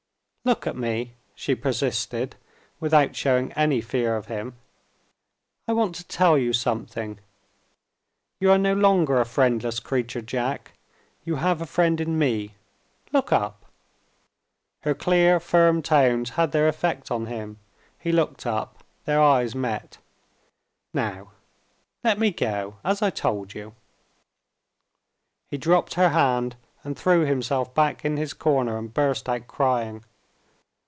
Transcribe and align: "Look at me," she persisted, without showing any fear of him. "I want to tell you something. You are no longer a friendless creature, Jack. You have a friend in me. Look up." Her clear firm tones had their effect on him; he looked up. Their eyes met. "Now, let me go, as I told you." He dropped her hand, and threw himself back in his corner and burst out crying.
"Look 0.43 0.65
at 0.65 0.75
me," 0.75 1.13
she 1.35 1.53
persisted, 1.53 2.35
without 2.79 3.15
showing 3.15 3.51
any 3.53 3.79
fear 3.79 4.15
of 4.15 4.25
him. 4.25 4.55
"I 5.67 5.73
want 5.73 5.93
to 5.95 6.03
tell 6.07 6.35
you 6.35 6.51
something. 6.51 7.19
You 8.39 8.49
are 8.49 8.57
no 8.57 8.73
longer 8.73 9.21
a 9.21 9.25
friendless 9.27 9.79
creature, 9.79 10.19
Jack. 10.19 10.71
You 11.25 11.35
have 11.35 11.61
a 11.61 11.67
friend 11.67 12.01
in 12.01 12.17
me. 12.17 12.55
Look 13.13 13.31
up." 13.31 13.65
Her 14.81 14.95
clear 14.95 15.39
firm 15.39 15.83
tones 15.83 16.31
had 16.31 16.53
their 16.53 16.67
effect 16.67 17.11
on 17.11 17.27
him; 17.27 17.59
he 17.99 18.11
looked 18.11 18.47
up. 18.47 18.83
Their 19.05 19.21
eyes 19.21 19.53
met. 19.53 19.99
"Now, 20.91 21.33
let 22.03 22.17
me 22.17 22.31
go, 22.31 22.77
as 22.83 23.03
I 23.03 23.11
told 23.11 23.53
you." 23.53 23.75
He 25.51 25.59
dropped 25.59 25.93
her 25.93 26.09
hand, 26.09 26.55
and 26.83 26.97
threw 26.97 27.25
himself 27.25 27.75
back 27.75 28.03
in 28.03 28.17
his 28.17 28.33
corner 28.33 28.79
and 28.79 28.91
burst 28.91 29.29
out 29.29 29.45
crying. 29.45 30.03